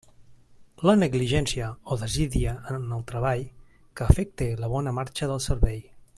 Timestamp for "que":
4.01-4.07